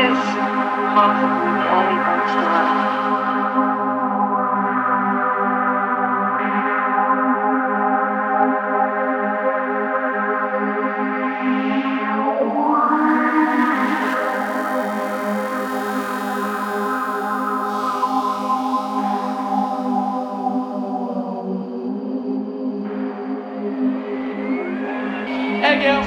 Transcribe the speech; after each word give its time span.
is 0.00 0.16
love. 0.96 1.40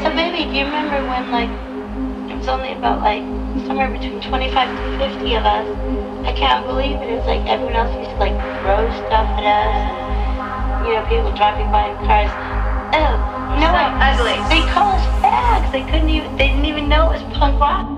So 0.03 0.13
maybe 0.13 0.43
do 0.51 0.57
you 0.57 0.65
remember 0.65 0.99
when 1.07 1.31
like 1.31 1.49
it 2.29 2.37
was 2.37 2.47
only 2.49 2.73
about 2.73 2.99
like 2.99 3.42
somewhere 3.67 3.89
between 3.89 4.21
25 4.21 4.53
to 4.53 5.19
50 5.19 5.35
of 5.35 5.45
us? 5.45 5.67
I 6.27 6.33
can't 6.33 6.65
believe 6.65 6.99
it. 6.99 7.09
It 7.09 7.17
was 7.17 7.27
like 7.27 7.45
everyone 7.47 7.75
else 7.75 7.95
used 7.95 8.11
to 8.11 8.17
like 8.17 8.35
throw 8.61 8.87
stuff 9.07 9.27
at 9.39 9.45
us. 9.45 9.71
And, 9.71 10.87
you 10.87 10.93
know, 10.95 11.03
people 11.07 11.31
driving 11.35 11.71
by 11.71 11.91
in 11.91 11.97
cars. 12.03 12.31
Oh, 12.95 13.15
no, 13.59 13.69
so 13.71 13.83
ugly. 14.01 14.37
They 14.49 14.63
call 14.71 14.91
us 14.91 15.05
fags. 15.23 15.71
They 15.71 15.83
couldn't 15.89 16.09
even. 16.09 16.35
They 16.37 16.47
didn't 16.49 16.65
even 16.65 16.89
know 16.89 17.11
it 17.11 17.21
was 17.21 17.37
punk 17.37 17.59
rock. 17.59 17.92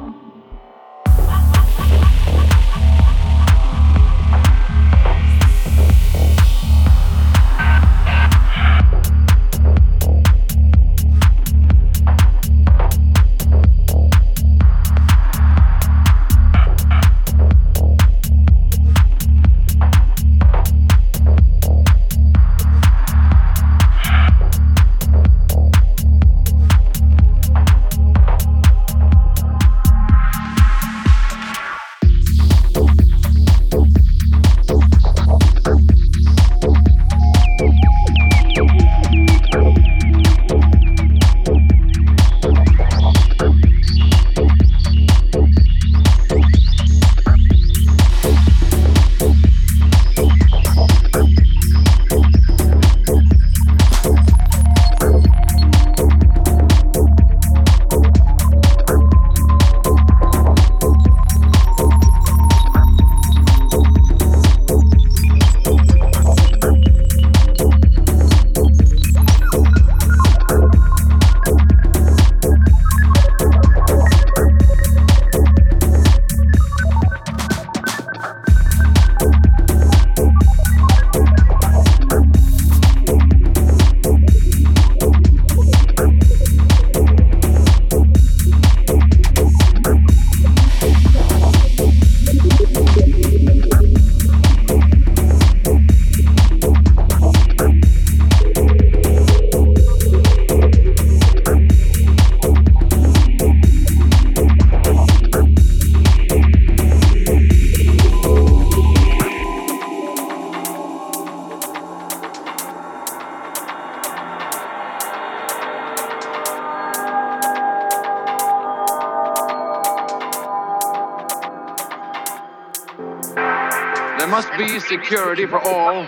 Security 124.80 125.45
for 125.45 125.60
all, 125.60 126.07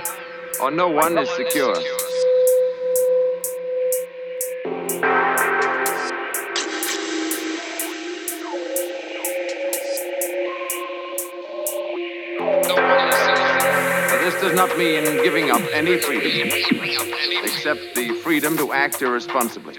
or 0.61 0.71
no 0.71 0.89
one 0.89 1.17
is 1.17 1.29
secure. 1.31 1.75
this 14.27 14.41
does 14.41 14.53
not 14.53 14.77
mean 14.77 15.03
giving 15.23 15.51
up 15.51 15.61
any 15.71 15.97
freedom, 15.97 16.49
except 17.43 17.79
the 17.95 18.11
freedom 18.23 18.57
to 18.57 18.73
act 18.73 19.01
irresponsibly. 19.01 19.75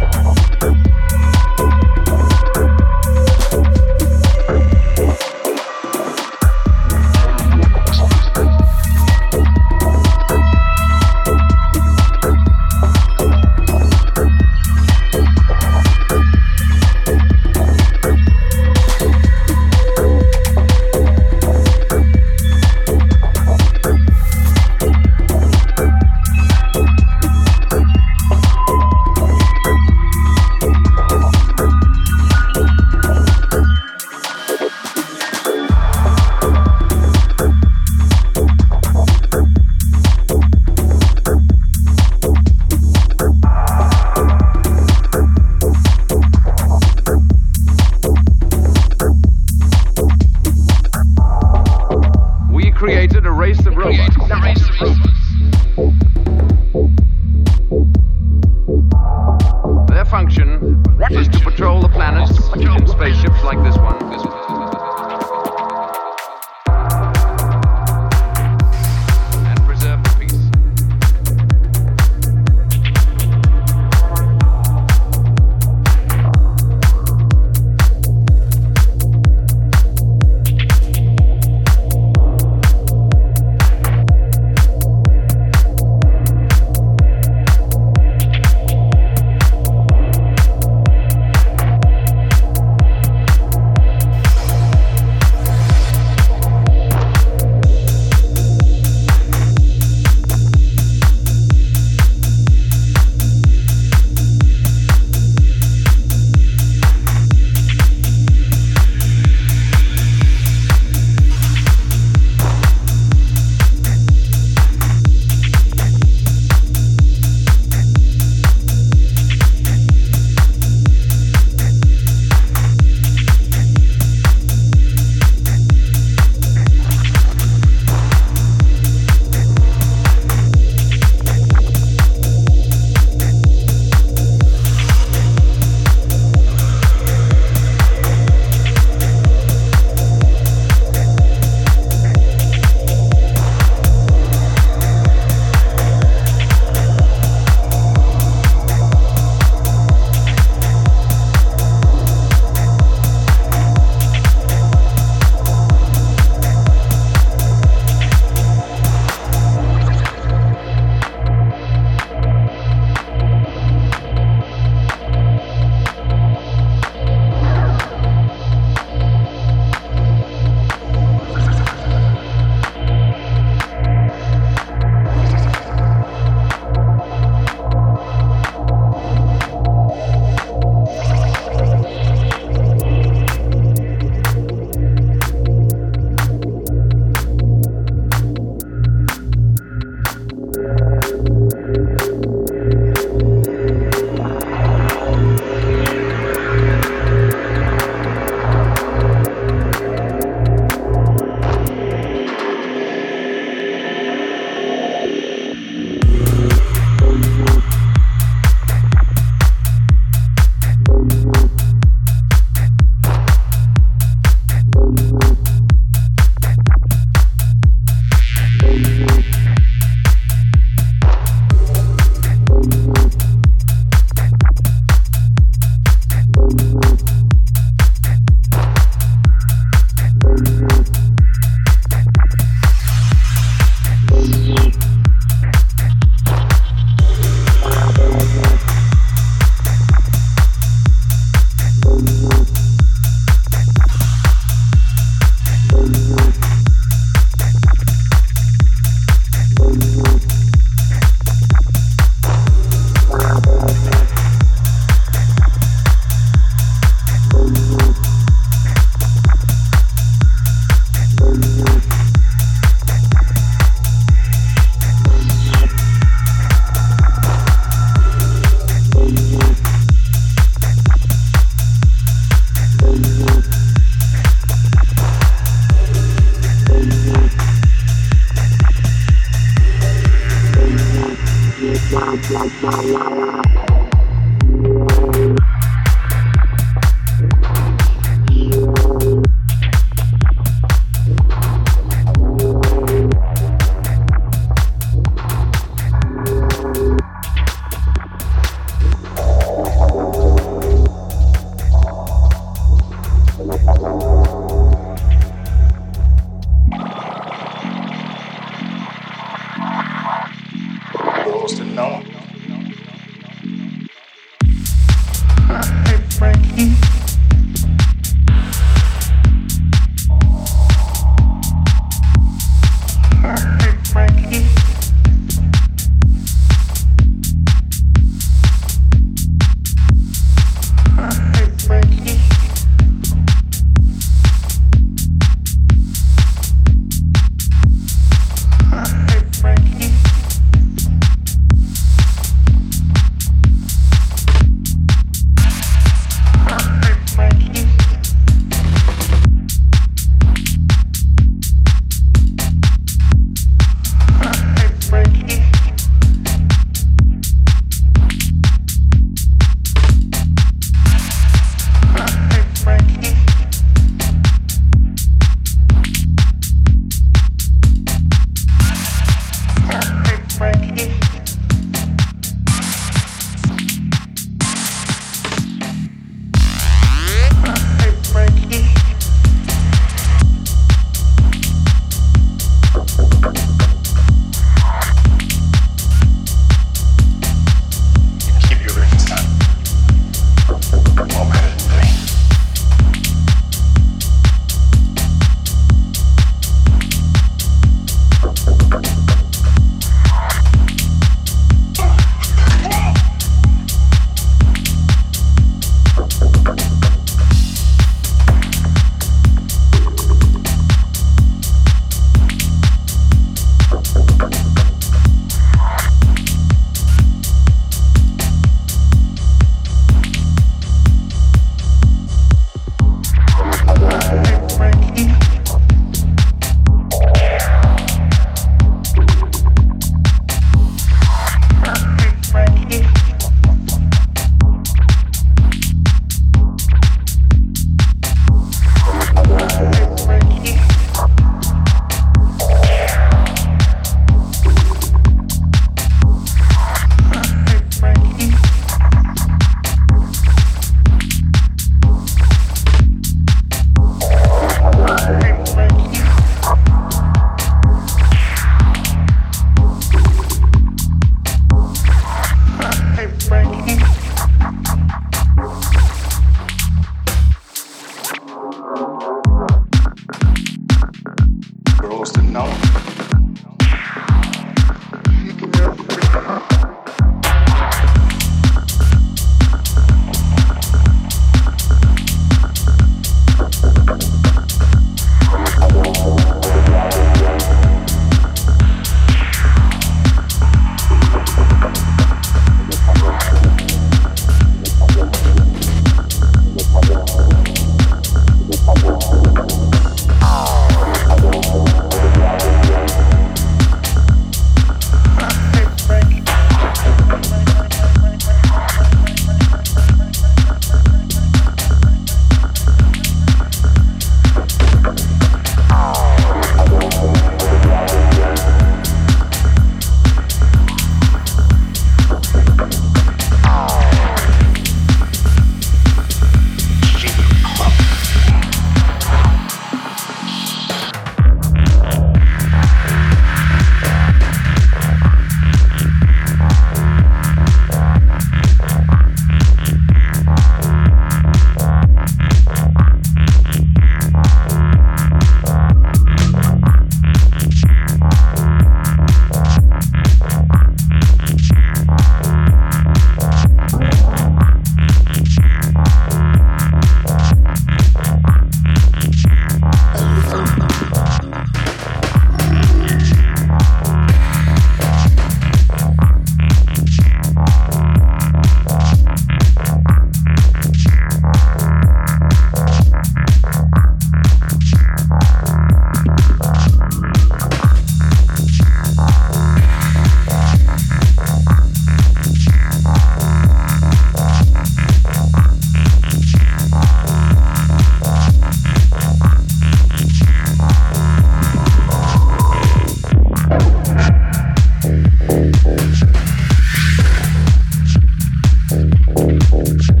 Jones. 599.63 600.00